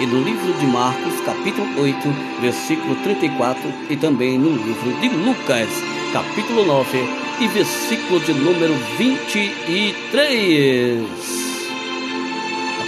e 0.00 0.06
no 0.06 0.22
livro 0.22 0.52
de 0.54 0.66
Marcos 0.66 1.20
capítulo 1.24 1.68
8, 1.78 1.96
versículo 2.40 2.96
34, 2.96 3.62
e 3.90 3.96
também 3.96 4.38
no 4.38 4.50
livro 4.50 4.92
de 5.00 5.08
Lucas 5.08 5.68
capítulo 6.12 6.64
9 6.64 6.98
e 7.40 7.48
versículo 7.48 8.20
de 8.20 8.32
número 8.34 8.74
23 8.98 11.39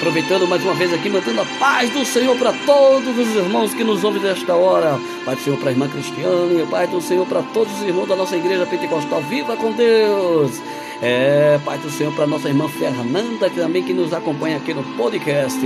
aproveitando 0.02 0.48
mais 0.48 0.60
uma 0.64 0.74
vez 0.74 0.92
aqui, 0.92 1.08
mantendo 1.08 1.42
a 1.42 1.44
paz 1.60 1.88
do 1.90 2.04
Senhor 2.04 2.36
para 2.36 2.52
todos 2.66 3.16
os 3.16 3.36
irmãos 3.36 3.72
que 3.72 3.84
nos 3.84 4.02
ouvem 4.02 4.20
nesta 4.20 4.52
hora. 4.52 4.98
Pai 5.24 5.36
do 5.36 5.40
Senhor 5.40 5.56
para 5.56 5.68
a 5.68 5.72
irmã 5.72 5.88
Cristiane, 5.88 6.66
Pai 6.68 6.88
do 6.88 7.00
Senhor 7.00 7.24
para 7.24 7.40
todos 7.40 7.72
os 7.72 7.82
irmãos 7.86 8.08
da 8.08 8.16
nossa 8.16 8.36
igreja 8.36 8.66
pentecostal. 8.66 9.20
Viva 9.22 9.56
com 9.56 9.70
Deus! 9.70 10.60
É, 11.00 11.60
Pai 11.64 11.78
do 11.78 11.88
Senhor 11.88 12.12
para 12.14 12.26
nossa 12.26 12.48
irmã 12.48 12.68
Fernanda, 12.68 13.48
que 13.48 13.60
também 13.60 13.84
que 13.84 13.92
nos 13.94 14.12
acompanha 14.12 14.56
aqui 14.56 14.74
no 14.74 14.82
podcast. 14.96 15.60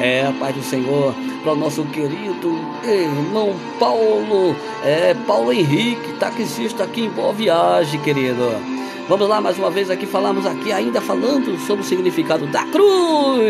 É, 0.00 0.32
Pai 0.36 0.52
do 0.52 0.64
Senhor, 0.64 1.14
para 1.44 1.52
o 1.52 1.56
nosso 1.56 1.84
querido 1.84 2.58
irmão 2.82 3.54
Paulo, 3.78 4.56
é, 4.84 5.14
Paulo 5.14 5.52
Henrique, 5.52 6.14
taxista 6.14 6.82
aqui 6.82 7.02
em 7.02 7.10
Boa 7.10 7.32
Viagem, 7.32 8.00
querido. 8.00 8.75
Vamos 9.08 9.28
lá 9.28 9.40
mais 9.40 9.56
uma 9.56 9.70
vez 9.70 9.88
aqui 9.88 10.04
falamos 10.04 10.44
aqui 10.44 10.72
ainda 10.72 11.00
falando 11.00 11.56
sobre 11.60 11.84
o 11.84 11.86
significado 11.86 12.44
da 12.46 12.64
cruz. 12.64 13.40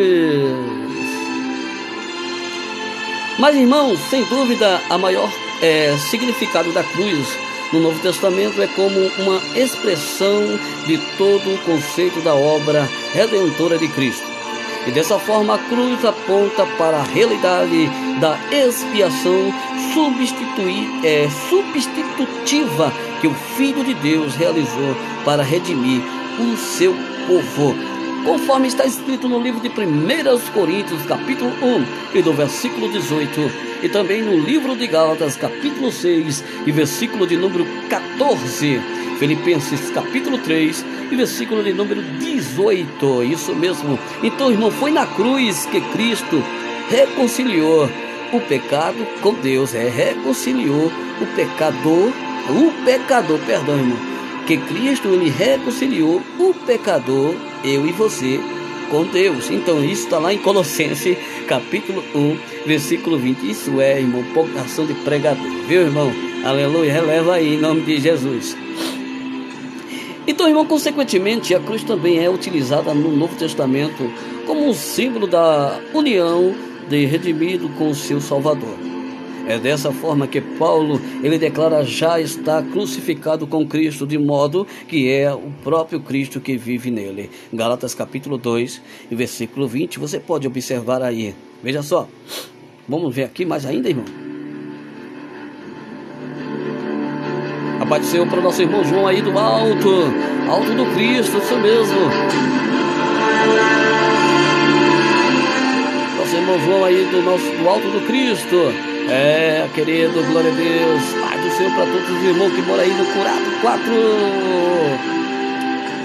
Mas 3.39 3.57
irmãos, 3.57 3.99
sem 4.11 4.23
dúvida, 4.25 4.79
a 4.91 4.99
maior 4.99 5.31
é, 5.63 5.97
significado 6.11 6.73
da 6.73 6.85
cruz 6.85 7.27
no 7.73 7.81
Novo 7.81 7.99
Testamento 8.01 8.61
é 8.61 8.67
como 8.67 8.99
uma 9.19 9.41
expressão 9.55 10.43
de 10.87 10.99
todo 11.17 11.55
o 11.55 11.59
conceito 11.65 12.21
da 12.21 12.35
obra 12.35 12.87
redentora 13.15 13.79
de 13.79 13.89
Cristo. 13.89 14.27
E 14.87 14.91
dessa 14.91 15.19
forma 15.19 15.55
a 15.55 15.59
cruz 15.59 16.05
aponta 16.05 16.67
para 16.77 16.99
a 16.99 17.03
realidade 17.03 17.89
da 18.21 18.39
expiação 18.53 19.53
substituir, 19.97 20.87
é, 21.03 21.27
substitutiva 21.49 22.93
que 23.19 23.27
o 23.27 23.33
Filho 23.57 23.83
de 23.83 23.95
Deus 23.95 24.35
realizou 24.37 24.95
para 25.25 25.43
redimir 25.43 26.03
o 26.39 26.55
seu 26.55 26.95
povo. 27.27 27.75
Conforme 28.23 28.69
está 28.69 28.85
escrito 28.85 29.27
no 29.27 29.41
livro 29.41 29.59
de 29.59 29.69
1 29.69 30.53
Coríntios, 30.53 31.03
capítulo 31.07 31.51
1, 32.13 32.19
e 32.19 32.23
do 32.23 32.35
versículo 32.35 32.91
18, 32.91 33.41
e 33.83 33.89
também 33.89 34.21
no 34.21 34.39
livro 34.39 34.77
de 34.77 34.87
Gálatas, 34.87 35.35
capítulo 35.35 35.91
6, 35.91 36.45
e 36.67 36.73
versículo 36.73 37.27
de 37.27 37.39
número 37.39 37.65
14. 37.89 38.79
Filipenses 39.19 39.89
capítulo 39.93 40.37
3 40.37 40.85
e 41.11 41.17
versículo 41.17 41.63
de 41.63 41.73
número 41.73 42.03
18. 42.03 43.25
Isso 43.25 43.55
mesmo. 43.55 43.99
Então, 44.23 44.51
irmão, 44.51 44.71
foi 44.71 44.91
na 44.91 45.07
cruz 45.07 45.65
que 45.65 45.81
Cristo 45.81 46.45
reconciliou 46.91 47.89
o 48.33 48.41
pecado 48.41 49.07
com 49.21 49.35
Deus, 49.35 49.75
é 49.75 49.89
reconciliou 49.89 50.93
o 51.21 51.27
pecador, 51.35 52.13
o 52.51 52.85
pecador, 52.85 53.39
perdão, 53.41 53.77
irmão, 53.77 53.99
que 54.47 54.57
Cristo 54.57 55.09
ele 55.09 55.31
reconciliou 55.31 56.23
o 56.39 56.55
pecador, 56.55 57.35
eu 57.65 57.87
e 57.87 57.93
você, 57.93 58.41
com 58.91 59.05
Deus. 59.05 59.51
Então 59.51 59.83
isso 59.85 60.05
está 60.05 60.19
lá 60.19 60.33
em 60.33 60.39
Colossenses 60.39 61.17
capítulo 61.47 62.03
1, 62.15 62.39
versículo 62.67 63.19
20. 63.19 63.51
Isso 63.51 63.81
é, 63.81 64.01
irmão, 64.01 64.25
ação 64.65 64.87
de 64.87 64.95
pregador, 64.95 65.45
viu, 65.67 65.83
irmão? 65.83 66.13
Aleluia, 66.45 66.93
releva 66.93 67.35
aí 67.35 67.55
em 67.55 67.59
nome 67.59 67.83
de 67.83 68.01
Jesus. 68.01 68.57
Então, 70.29 70.49
irmão, 70.49 70.67
consequentemente, 70.67 71.55
a 71.55 71.61
cruz 71.61 71.85
também 71.85 72.19
é 72.19 72.29
utilizada 72.29 72.93
no 72.93 73.17
Novo 73.17 73.37
Testamento 73.37 74.11
como 74.45 74.69
um 74.69 74.75
símbolo 74.75 75.27
da 75.27 75.81
união 75.95 76.55
de 76.89 77.05
redimido 77.05 77.69
com 77.71 77.91
o 77.91 77.95
seu 77.95 78.21
Salvador. 78.21 78.77
É 79.49 79.59
dessa 79.59 79.93
forma 79.93 80.27
que 80.27 80.41
Paulo 80.41 81.01
ele 81.23 81.39
declara 81.39 81.85
já 81.85 82.21
está 82.21 82.61
crucificado 82.63 83.47
com 83.47 83.65
Cristo, 83.65 84.05
de 84.05 84.19
modo 84.19 84.67
que 84.89 85.09
é 85.09 85.33
o 85.33 85.53
próprio 85.63 86.01
Cristo 86.01 86.41
que 86.41 86.57
vive 86.57 86.91
nele. 86.91 87.31
Gálatas 87.53 87.95
capítulo 87.95 88.37
2, 88.37 88.83
versículo 89.13 89.69
20, 89.69 90.01
você 90.01 90.19
pode 90.19 90.49
observar 90.49 91.01
aí. 91.01 91.33
Veja 91.63 91.81
só. 91.81 92.09
Vamos 92.89 93.15
ver 93.15 93.25
aqui 93.25 93.45
mais 93.45 93.65
ainda, 93.65 93.89
irmão. 93.89 94.05
A 97.81 97.87
paz 97.87 98.03
do 98.03 98.09
Senhor 98.09 98.27
para 98.27 98.41
o 98.41 98.43
nosso 98.43 98.63
irmão 98.63 98.83
João 98.83 99.07
aí 99.07 99.23
do 99.23 99.31
alto, 99.39 99.89
alto 100.49 100.75
do 100.75 100.87
Cristo, 100.95 101.39
isso 101.39 101.57
mesmo. 101.59 102.76
João 106.65 106.85
aí 106.85 107.05
do, 107.11 107.23
nosso, 107.23 107.45
do 107.45 107.69
alto 107.69 107.89
do 107.89 108.07
Cristo. 108.07 108.73
É, 109.09 109.69
querido, 109.75 110.23
glória 110.31 110.51
a 110.51 110.55
Deus. 110.55 111.03
Pai 111.21 111.39
do 111.39 111.51
Senhor 111.57 111.73
para 111.73 111.87
todos 111.87 112.09
os 112.09 112.23
irmãos 112.23 112.53
que 112.53 112.63
moram 112.63 112.83
aí 112.83 112.91
no 112.91 113.05
Curado 113.07 113.61
4. 113.61 113.87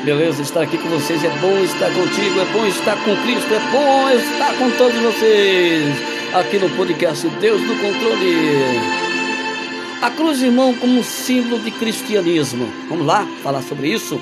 Beleza, 0.04 0.42
estar 0.42 0.64
aqui 0.64 0.78
com 0.80 0.90
vocês 0.90 1.24
é 1.24 1.30
bom 1.40 1.58
estar 1.64 1.92
contigo, 1.94 2.40
é 2.40 2.46
bom 2.46 2.66
estar 2.66 2.96
com 3.04 3.16
Cristo, 3.18 3.54
é 3.54 3.60
bom 3.72 4.10
estar 4.10 4.58
com 4.58 4.72
todos 4.72 5.00
vocês 5.00 5.96
aqui 6.34 6.58
no 6.58 6.70
podcast 6.72 7.28
Deus 7.40 7.62
do 7.62 7.76
Controle. 7.80 9.02
A 10.02 10.10
cruz, 10.10 10.42
irmão, 10.42 10.74
como 10.74 11.04
símbolo 11.04 11.62
de 11.62 11.70
cristianismo. 11.70 12.68
Vamos 12.90 13.06
lá 13.06 13.28
falar 13.44 13.62
sobre 13.62 13.90
isso? 13.90 14.20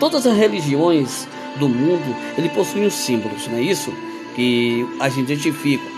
Todas 0.00 0.26
as 0.26 0.34
religiões 0.34 1.28
do 1.56 1.68
mundo, 1.68 2.16
ele 2.38 2.48
possuem 2.48 2.88
símbolos, 2.88 3.46
não 3.48 3.58
é 3.58 3.62
isso? 3.62 3.92
Que 4.36 4.86
a 5.00 5.08
gente 5.08 5.32
identifica 5.32 5.96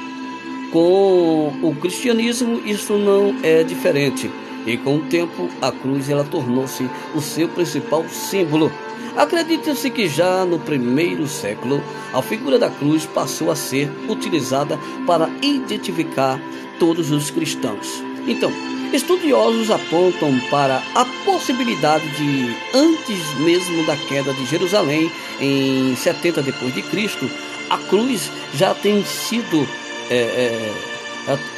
com 0.72 1.52
o 1.62 1.74
cristianismo, 1.80 2.62
isso 2.64 2.96
não 2.96 3.34
é 3.42 3.62
diferente. 3.62 4.30
E 4.66 4.76
com 4.76 4.96
o 4.96 5.00
tempo, 5.00 5.48
a 5.62 5.72
cruz 5.72 6.08
ela 6.08 6.24
tornou-se 6.24 6.88
o 7.14 7.20
seu 7.20 7.48
principal 7.48 8.04
símbolo. 8.08 8.70
Acredita-se 9.16 9.90
que 9.90 10.06
já 10.06 10.44
no 10.44 10.58
primeiro 10.58 11.26
século, 11.26 11.82
a 12.12 12.22
figura 12.22 12.58
da 12.58 12.70
cruz 12.70 13.06
passou 13.06 13.50
a 13.50 13.56
ser 13.56 13.90
utilizada 14.08 14.78
para 15.06 15.28
identificar 15.42 16.40
todos 16.78 17.10
os 17.10 17.30
cristãos. 17.30 18.02
Então, 18.26 18.52
estudiosos 18.92 19.70
apontam 19.70 20.38
para 20.50 20.82
a 20.94 21.04
possibilidade 21.24 22.08
de, 22.10 22.54
antes 22.74 23.34
mesmo 23.40 23.84
da 23.86 23.96
queda 23.96 24.32
de 24.32 24.44
Jerusalém, 24.46 25.10
em 25.40 25.96
70 25.96 26.42
depois 26.42 26.74
de 26.74 26.82
Cristo, 26.82 27.28
a 27.70 27.78
cruz 27.78 28.30
já 28.54 28.74
tem 28.74 29.04
sido 29.04 29.66
é, 30.10 30.14
é, 30.14 30.74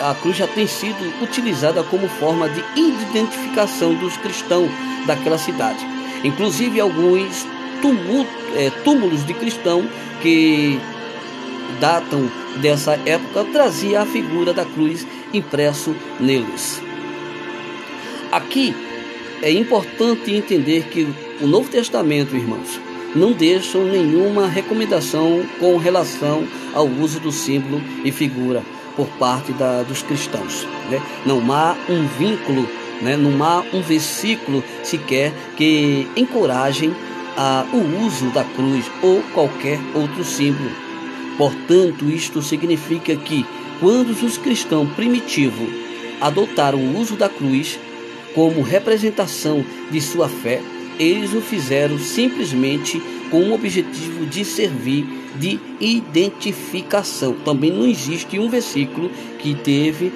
a, 0.00 0.10
a, 0.10 0.14
cruz 0.14 0.36
já 0.36 0.46
tem 0.46 0.66
sido 0.66 1.22
utilizada 1.22 1.82
como 1.84 2.08
forma 2.08 2.48
de 2.48 2.62
identificação 2.76 3.94
dos 3.94 4.16
cristãos 4.16 4.70
daquela 5.06 5.38
cidade. 5.38 5.86
Inclusive 6.24 6.80
alguns 6.80 7.46
tumult, 7.80 8.28
é, 8.56 8.70
túmulos 8.82 9.24
de 9.24 9.32
cristão 9.34 9.88
que 10.20 10.80
datam 11.78 12.30
dessa 12.56 12.98
época 13.06 13.44
trazia 13.52 14.02
a 14.02 14.06
figura 14.06 14.52
da 14.52 14.64
cruz 14.64 15.06
impresso 15.32 15.94
neles. 16.18 16.82
Aqui 18.32 18.74
é 19.42 19.50
importante 19.52 20.32
entender 20.32 20.84
que 20.90 21.06
o 21.40 21.46
Novo 21.46 21.70
Testamento, 21.70 22.36
irmãos, 22.36 22.80
não 23.14 23.32
deixam 23.32 23.84
nenhuma 23.84 24.46
recomendação 24.46 25.42
com 25.58 25.76
relação 25.76 26.46
ao 26.74 26.86
uso 26.86 27.20
do 27.20 27.32
símbolo 27.32 27.82
e 28.04 28.12
figura 28.12 28.62
por 28.96 29.06
parte 29.18 29.52
da, 29.52 29.82
dos 29.82 30.02
cristãos. 30.02 30.66
Né? 30.90 31.00
Não 31.24 31.40
há 31.52 31.76
um 31.88 32.06
vínculo, 32.18 32.68
né? 33.00 33.16
não 33.16 33.42
há 33.42 33.64
um 33.72 33.80
versículo 33.80 34.62
sequer 34.82 35.32
que 35.56 36.06
encorajem 36.16 36.94
a, 37.36 37.64
o 37.72 38.04
uso 38.04 38.30
da 38.30 38.44
cruz 38.44 38.84
ou 39.02 39.22
qualquer 39.34 39.78
outro 39.94 40.24
símbolo. 40.24 40.70
Portanto, 41.36 42.10
isto 42.10 42.42
significa 42.42 43.16
que 43.16 43.46
quando 43.80 44.10
os 44.10 44.36
cristãos 44.36 44.92
primitivos 44.92 45.68
adotaram 46.20 46.78
o 46.78 46.98
uso 46.98 47.16
da 47.16 47.28
cruz 47.28 47.78
como 48.34 48.62
representação 48.62 49.64
de 49.90 50.00
sua 50.00 50.28
fé, 50.28 50.60
eles 51.00 51.32
o 51.32 51.40
fizeram 51.40 51.98
simplesmente 51.98 53.00
com 53.30 53.44
o 53.44 53.54
objetivo 53.54 54.26
de 54.26 54.44
servir 54.44 55.06
de 55.36 55.58
identificação. 55.80 57.34
Também 57.44 57.72
não 57.72 57.86
existe 57.86 58.38
um 58.38 58.50
versículo 58.50 59.10
que 59.38 59.54
teve 59.54 60.12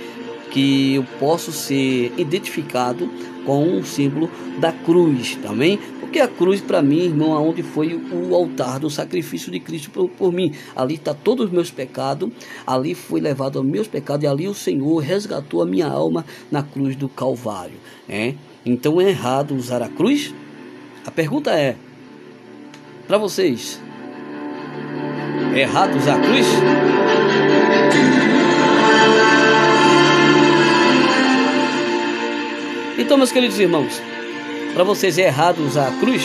que 0.50 0.94
eu 0.94 1.04
posso 1.18 1.50
ser 1.50 2.12
identificado 2.16 3.10
com 3.44 3.78
o 3.78 3.84
símbolo 3.84 4.30
da 4.58 4.72
cruz, 4.72 5.36
também, 5.36 5.78
porque 6.00 6.20
a 6.20 6.28
cruz 6.28 6.60
para 6.60 6.80
mim, 6.80 7.00
irmão, 7.06 7.32
aonde 7.34 7.62
foi 7.62 7.94
o 7.94 8.34
altar 8.34 8.78
do 8.78 8.88
sacrifício 8.88 9.50
de 9.50 9.58
Cristo 9.58 9.90
por, 9.90 10.08
por 10.08 10.32
mim, 10.32 10.52
ali 10.76 10.94
está 10.94 11.12
todos 11.12 11.46
os 11.46 11.52
meus 11.52 11.70
pecados, 11.70 12.30
ali 12.66 12.94
foi 12.94 13.20
levado 13.20 13.60
os 13.60 13.66
meus 13.66 13.88
pecados 13.88 14.24
e 14.24 14.26
ali 14.26 14.46
o 14.46 14.54
Senhor 14.54 14.98
resgatou 14.98 15.60
a 15.60 15.66
minha 15.66 15.88
alma 15.88 16.24
na 16.50 16.62
cruz 16.62 16.94
do 16.94 17.08
Calvário, 17.08 17.76
é? 18.08 18.34
Então 18.64 19.00
é 19.00 19.10
errado 19.10 19.56
usar 19.56 19.82
a 19.82 19.88
cruz? 19.88 20.32
A 21.06 21.10
pergunta 21.10 21.50
é 21.50 21.76
para 23.06 23.18
vocês: 23.18 23.80
errado 25.54 25.96
usar 25.96 26.16
a 26.16 26.20
cruz? 26.20 26.46
Então, 32.98 33.18
meus 33.18 33.30
queridos 33.30 33.58
irmãos, 33.58 34.00
para 34.72 34.82
vocês 34.84 35.18
é 35.18 35.26
errado 35.26 35.58
usar 35.58 35.88
a 35.88 35.92
cruz? 36.00 36.22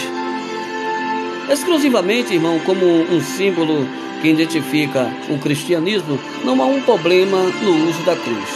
Exclusivamente, 1.51 2.33
irmão, 2.33 2.59
como 2.59 2.85
um 2.85 3.19
símbolo 3.21 3.85
que 4.21 4.29
identifica 4.29 5.11
o 5.29 5.37
cristianismo, 5.39 6.17
não 6.45 6.61
há 6.61 6.65
um 6.65 6.81
problema 6.81 7.41
no 7.61 7.89
uso 7.89 8.01
da 8.03 8.15
cruz. 8.15 8.49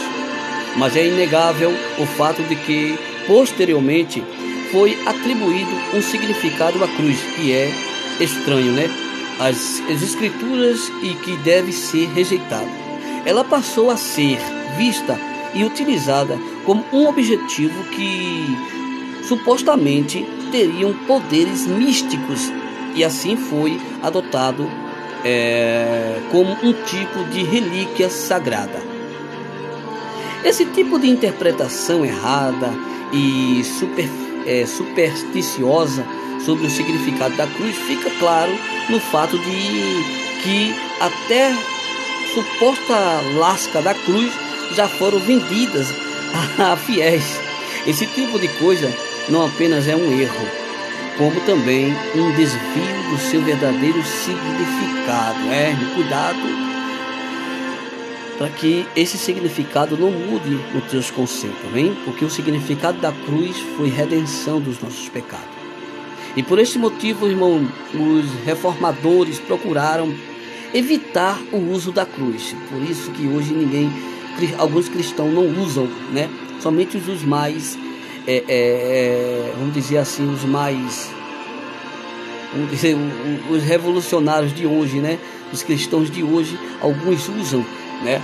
Mas 0.76 0.96
é 0.96 1.06
inegável 1.06 1.72
o 1.98 2.06
fato 2.06 2.42
de 2.44 2.56
que, 2.56 2.98
posteriormente, 3.26 4.22
foi 4.74 4.98
atribuído 5.06 5.70
um 5.94 6.02
significado 6.02 6.82
à 6.82 6.88
cruz, 6.88 7.20
que 7.36 7.52
é 7.52 7.70
estranho, 8.18 8.72
né? 8.72 8.90
As, 9.38 9.80
as 9.88 10.02
escrituras 10.02 10.90
e 11.00 11.14
que 11.14 11.36
deve 11.36 11.72
ser 11.72 12.08
rejeitado. 12.08 12.66
Ela 13.24 13.44
passou 13.44 13.88
a 13.88 13.96
ser 13.96 14.36
vista 14.76 15.16
e 15.54 15.62
utilizada 15.62 16.36
como 16.64 16.84
um 16.92 17.06
objetivo 17.06 17.84
que 17.84 18.46
supostamente 19.28 20.26
teriam 20.50 20.92
poderes 21.06 21.68
místicos 21.68 22.52
e 22.96 23.04
assim 23.04 23.36
foi 23.36 23.80
adotado 24.02 24.68
é, 25.24 26.18
como 26.32 26.50
um 26.64 26.72
tipo 26.72 27.22
de 27.30 27.44
relíquia 27.44 28.10
sagrada. 28.10 28.82
Esse 30.44 30.64
tipo 30.66 30.98
de 30.98 31.08
interpretação 31.08 32.04
errada 32.04 32.72
e 33.12 33.62
superficial 33.62 34.23
é, 34.46 34.66
supersticiosa 34.66 36.04
sobre 36.44 36.66
o 36.66 36.70
significado 36.70 37.36
da 37.36 37.46
cruz 37.46 37.76
fica 37.76 38.10
claro 38.18 38.52
no 38.88 39.00
fato 39.00 39.38
de 39.38 40.24
que 40.42 40.74
até 41.00 41.54
suposta 42.34 43.20
lasca 43.38 43.80
da 43.80 43.94
cruz 43.94 44.32
já 44.74 44.88
foram 44.88 45.18
vendidas 45.18 45.88
a 46.58 46.76
fiéis. 46.76 47.40
Esse 47.86 48.06
tipo 48.06 48.38
de 48.38 48.48
coisa 48.48 48.92
não 49.28 49.46
apenas 49.46 49.86
é 49.88 49.96
um 49.96 50.20
erro, 50.20 50.48
como 51.16 51.40
também 51.42 51.94
um 52.14 52.32
desvio 52.32 53.10
do 53.10 53.18
seu 53.18 53.42
verdadeiro 53.42 54.02
significado. 54.04 55.50
É, 55.50 55.74
cuidado 55.94 56.63
para 58.38 58.48
que 58.48 58.86
esse 58.96 59.16
significado 59.16 59.96
não 59.96 60.10
mude 60.10 60.50
no 60.72 60.80
teus 60.82 61.10
conceitos, 61.10 61.70
vem? 61.72 61.94
Porque 62.04 62.24
o 62.24 62.30
significado 62.30 62.98
da 62.98 63.12
cruz 63.12 63.56
foi 63.76 63.88
redenção 63.88 64.60
dos 64.60 64.80
nossos 64.80 65.08
pecados. 65.08 65.54
E 66.36 66.42
por 66.42 66.58
este 66.58 66.78
motivo, 66.78 67.28
irmão, 67.28 67.64
os 67.94 68.44
reformadores 68.44 69.38
procuraram 69.38 70.12
evitar 70.72 71.40
o 71.52 71.58
uso 71.70 71.92
da 71.92 72.04
cruz. 72.04 72.54
Por 72.68 72.82
isso 72.82 73.12
que 73.12 73.28
hoje 73.28 73.54
ninguém, 73.54 73.90
alguns 74.58 74.88
cristãos 74.88 75.32
não 75.32 75.46
usam, 75.62 75.88
né? 76.10 76.28
Somente 76.60 76.96
os 76.96 77.22
mais, 77.22 77.78
é, 78.26 78.36
é, 78.36 78.42
é, 78.48 79.52
vamos 79.56 79.74
dizer 79.74 79.98
assim, 79.98 80.28
os 80.28 80.44
mais, 80.44 81.08
vamos 82.52 82.70
dizer, 82.70 82.96
os 83.48 83.62
revolucionários 83.62 84.52
de 84.52 84.66
hoje, 84.66 84.98
né? 84.98 85.18
Os 85.52 85.62
cristãos 85.62 86.10
de 86.10 86.24
hoje, 86.24 86.58
alguns 86.80 87.28
usam, 87.28 87.64
né? 88.04 88.22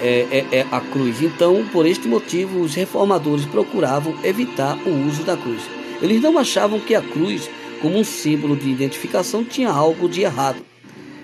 É, 0.00 0.46
é, 0.50 0.58
é, 0.58 0.66
a 0.70 0.80
cruz. 0.80 1.20
Então, 1.20 1.66
por 1.70 1.84
este 1.84 2.08
motivo, 2.08 2.60
os 2.60 2.74
reformadores 2.74 3.44
procuravam 3.44 4.14
evitar 4.24 4.78
o 4.86 5.06
uso 5.06 5.24
da 5.24 5.36
cruz. 5.36 5.62
Eles 6.00 6.22
não 6.22 6.38
achavam 6.38 6.80
que 6.80 6.94
a 6.94 7.02
cruz, 7.02 7.50
como 7.82 7.98
um 7.98 8.04
símbolo 8.04 8.56
de 8.56 8.70
identificação, 8.70 9.44
tinha 9.44 9.68
algo 9.68 10.08
de 10.08 10.22
errado. 10.22 10.64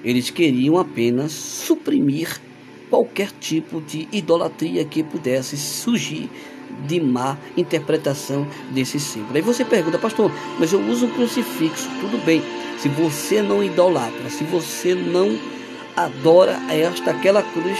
Eles 0.05 0.29
queriam 0.29 0.77
apenas 0.77 1.33
suprimir 1.33 2.39
qualquer 2.91 3.31
tipo 3.41 3.81
de 3.81 4.07
idolatria 4.13 4.85
que 4.85 5.03
pudesse 5.03 5.57
surgir 5.57 6.29
de 6.87 7.01
má 7.01 7.39
interpretação 7.57 8.47
desse 8.71 9.01
símbolo. 9.01 9.37
Aí 9.37 9.43
você 9.43 9.65
pergunta, 9.65 9.99
pastor, 9.99 10.31
mas 10.59 10.73
eu 10.73 10.81
uso 10.81 11.07
um 11.07 11.11
crucifixo, 11.11 11.89
tudo 12.01 12.23
bem. 12.25 12.43
Se 12.79 12.89
você 12.89 13.41
não 13.41 13.65
idolatra, 13.65 14.29
se 14.29 14.45
você 14.45 14.95
não 14.95 15.39
adora 15.97 16.61
esta 16.69 17.11
aquela 17.11 17.43
cruz, 17.43 17.79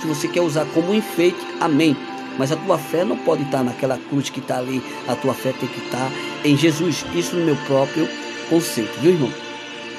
se 0.00 0.06
você 0.06 0.26
quer 0.26 0.40
usar 0.40 0.64
como 0.72 0.94
enfeite, 0.94 1.38
amém. 1.60 1.96
Mas 2.38 2.50
a 2.50 2.56
tua 2.56 2.78
fé 2.78 3.04
não 3.04 3.18
pode 3.18 3.42
estar 3.42 3.62
naquela 3.62 3.98
cruz 4.08 4.30
que 4.30 4.40
está 4.40 4.58
ali, 4.58 4.82
a 5.06 5.14
tua 5.14 5.34
fé 5.34 5.52
tem 5.52 5.68
que 5.68 5.80
estar 5.80 6.10
em 6.44 6.56
Jesus. 6.56 7.04
Isso 7.14 7.36
no 7.36 7.44
meu 7.44 7.56
próprio 7.66 8.08
conceito, 8.48 8.98
viu, 9.00 9.12
irmão? 9.12 9.32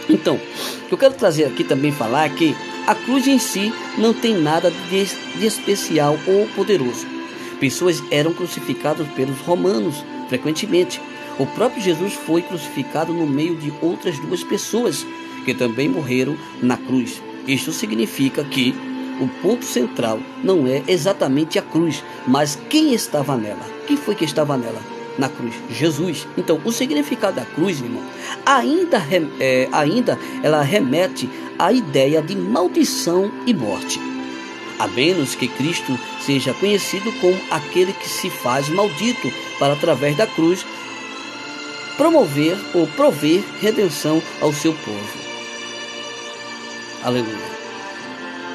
Então, 0.09 0.35
o 0.35 0.87
que 0.87 0.93
eu 0.93 0.97
quero 0.97 1.13
trazer 1.13 1.45
aqui 1.45 1.63
também 1.63 1.91
falar 1.91 2.25
é 2.25 2.29
que 2.29 2.55
a 2.87 2.95
cruz 2.95 3.27
em 3.27 3.37
si 3.37 3.71
não 3.97 4.13
tem 4.13 4.35
nada 4.35 4.71
de, 4.89 5.05
de 5.37 5.45
especial 5.45 6.17
ou 6.25 6.47
poderoso. 6.55 7.05
Pessoas 7.59 8.01
eram 8.09 8.33
crucificadas 8.33 9.07
pelos 9.09 9.39
romanos 9.41 10.03
frequentemente. 10.27 10.99
O 11.37 11.45
próprio 11.45 11.81
Jesus 11.81 12.13
foi 12.13 12.41
crucificado 12.41 13.13
no 13.13 13.27
meio 13.27 13.55
de 13.55 13.71
outras 13.81 14.17
duas 14.17 14.43
pessoas 14.43 15.05
que 15.45 15.53
também 15.53 15.87
morreram 15.87 16.35
na 16.61 16.75
cruz. 16.75 17.21
Isto 17.47 17.71
significa 17.71 18.43
que 18.43 18.75
o 19.19 19.27
ponto 19.41 19.65
central 19.65 20.19
não 20.43 20.65
é 20.65 20.83
exatamente 20.87 21.59
a 21.59 21.61
cruz, 21.61 22.03
mas 22.25 22.57
quem 22.69 22.93
estava 22.93 23.37
nela. 23.37 23.65
Quem 23.87 23.97
foi 23.97 24.15
que 24.15 24.25
estava 24.25 24.57
nela? 24.57 24.81
Na 25.17 25.29
cruz, 25.29 25.53
Jesus. 25.69 26.27
Então, 26.37 26.59
o 26.63 26.71
significado 26.71 27.35
da 27.35 27.45
cruz, 27.45 27.79
irmão, 27.81 28.01
ainda, 28.45 28.97
é, 29.39 29.67
ainda 29.71 30.17
ela 30.41 30.61
remete 30.61 31.29
à 31.59 31.71
ideia 31.71 32.21
de 32.21 32.35
maldição 32.35 33.31
e 33.45 33.53
morte. 33.53 33.99
A 34.79 34.87
menos 34.87 35.35
que 35.35 35.47
Cristo 35.47 35.99
seja 36.25 36.53
conhecido 36.55 37.11
como 37.19 37.37
aquele 37.51 37.93
que 37.93 38.09
se 38.09 38.29
faz 38.29 38.69
maldito 38.69 39.31
para, 39.59 39.73
através 39.73 40.15
da 40.17 40.25
cruz, 40.25 40.65
promover 41.97 42.57
ou 42.73 42.87
prover 42.87 43.43
redenção 43.61 44.19
ao 44.41 44.51
seu 44.51 44.73
povo. 44.73 45.30
Aleluia. 47.03 47.61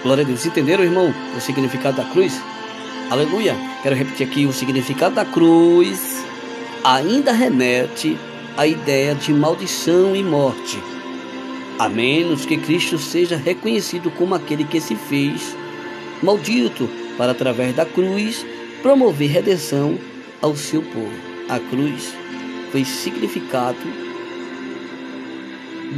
Glória 0.03 0.23
a 0.23 0.27
Deus. 0.27 0.47
Entenderam, 0.47 0.85
irmão, 0.85 1.13
o 1.37 1.41
significado 1.41 1.97
da 1.97 2.05
cruz? 2.05 2.41
Aleluia. 3.11 3.57
Quero 3.83 3.97
repetir 3.97 4.27
aqui: 4.27 4.47
o 4.47 4.53
significado 4.53 5.17
da 5.17 5.25
cruz 5.25 6.25
ainda 6.85 7.33
remete 7.33 8.17
à 8.57 8.67
ideia 8.67 9.17
de 9.17 9.33
maldição 9.33 10.15
e 10.15 10.23
morte, 10.23 10.81
a 11.77 11.89
menos 11.89 12.47
que 12.47 12.57
Cristo 12.57 12.99
seja 12.99 13.37
reconhecido 13.37 14.11
como 14.13 14.35
aquele 14.35 14.63
que 14.65 14.81
se 14.81 14.95
fez 14.95 15.57
maldito 16.23 16.89
para, 17.19 17.33
através 17.33 17.75
da 17.75 17.85
cruz, 17.85 18.47
promover 18.81 19.29
redenção 19.29 19.99
ao 20.41 20.55
seu 20.55 20.83
povo. 20.83 21.13
A 21.49 21.59
cruz 21.59 22.15
foi 22.71 22.85
significado 22.85 24.07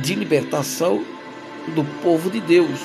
de 0.01 0.15
libertação 0.15 1.05
do 1.75 1.85
povo 2.03 2.31
de 2.31 2.41
Deus 2.41 2.79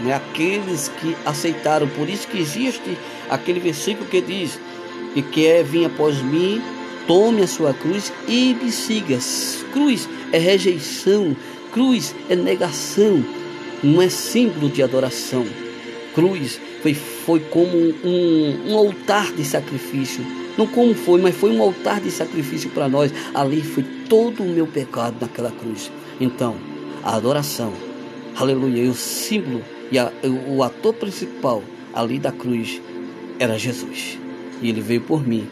né? 0.00 0.14
aqueles 0.14 0.88
que 1.00 1.16
aceitaram. 1.24 1.88
Por 1.88 2.08
isso 2.08 2.28
que 2.28 2.38
existe 2.38 2.96
aquele 3.28 3.60
versículo 3.60 4.08
que 4.08 4.20
diz: 4.20 4.58
que 5.14 5.22
quer 5.22 5.64
vir 5.64 5.86
após 5.86 6.20
mim, 6.22 6.60
tome 7.06 7.42
a 7.42 7.46
sua 7.46 7.72
cruz 7.72 8.12
e 8.28 8.54
me 8.54 8.70
siga. 8.70 9.18
Cruz 9.72 10.08
é 10.32 10.38
rejeição, 10.38 11.36
cruz 11.72 12.14
é 12.28 12.36
negação, 12.36 13.24
não 13.82 14.02
é 14.02 14.08
símbolo 14.08 14.68
de 14.68 14.82
adoração. 14.82 15.46
Cruz 16.14 16.58
foi, 16.82 16.94
foi 16.94 17.40
como 17.40 17.76
um, 17.76 18.72
um 18.72 18.78
altar 18.78 19.32
de 19.32 19.44
sacrifício. 19.44 20.24
Não 20.56 20.66
como 20.66 20.94
foi, 20.94 21.20
mas 21.20 21.36
foi 21.36 21.50
um 21.50 21.60
altar 21.60 22.00
de 22.00 22.10
sacrifício 22.10 22.70
para 22.70 22.88
nós. 22.88 23.12
Ali 23.34 23.60
foi 23.60 23.84
todo 24.08 24.42
o 24.42 24.46
meu 24.48 24.66
pecado 24.66 25.16
naquela 25.20 25.50
cruz. 25.50 25.92
Então, 26.18 26.56
a 27.04 27.14
adoração, 27.14 27.74
aleluia, 28.36 28.84
e 28.84 28.88
o 28.88 28.94
símbolo 28.94 29.62
e 29.90 29.98
a, 29.98 30.12
o 30.48 30.62
ator 30.62 30.94
principal 30.94 31.62
ali 31.94 32.18
da 32.18 32.32
cruz 32.32 32.80
era 33.38 33.58
Jesus. 33.58 34.18
E 34.60 34.68
ele 34.68 34.80
veio 34.80 35.00
por 35.02 35.26
mim 35.26 35.46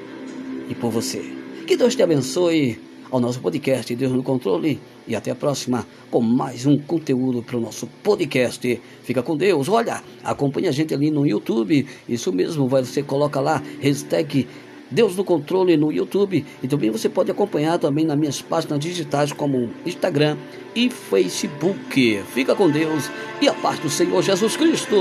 e 0.68 0.74
por 0.74 0.90
você. 0.90 1.22
Que 1.66 1.76
Deus 1.76 1.94
te 1.94 2.02
abençoe 2.02 2.78
ao 3.10 3.20
nosso 3.20 3.40
podcast 3.40 3.94
Deus 3.94 4.12
no 4.12 4.22
Controle. 4.22 4.80
E 5.06 5.14
até 5.14 5.30
a 5.30 5.34
próxima 5.34 5.86
com 6.10 6.20
mais 6.20 6.66
um 6.66 6.78
conteúdo 6.78 7.42
para 7.42 7.56
o 7.56 7.60
nosso 7.60 7.86
podcast. 8.02 8.80
Fica 9.02 9.22
com 9.22 9.36
Deus. 9.36 9.68
Olha, 9.68 10.02
acompanha 10.22 10.70
a 10.70 10.72
gente 10.72 10.94
ali 10.94 11.10
no 11.10 11.26
YouTube. 11.26 11.86
Isso 12.08 12.32
mesmo, 12.32 12.66
você 12.66 13.02
coloca 13.02 13.40
lá, 13.40 13.62
hashtag 13.80 14.48
Deus 14.90 15.16
no 15.16 15.24
Controle 15.24 15.76
no 15.76 15.92
YouTube 15.92 16.44
e 16.62 16.68
também 16.68 16.90
você 16.90 17.08
pode 17.08 17.30
acompanhar 17.30 17.78
também 17.78 18.04
nas 18.04 18.18
minhas 18.18 18.40
páginas 18.40 18.78
digitais 18.78 19.32
como 19.32 19.70
Instagram 19.84 20.36
e 20.74 20.90
Facebook. 20.90 22.22
Fica 22.32 22.54
com 22.54 22.68
Deus 22.68 23.10
e 23.40 23.48
a 23.48 23.54
paz 23.54 23.78
do 23.78 23.88
Senhor 23.88 24.22
Jesus 24.22 24.56
Cristo. 24.56 24.96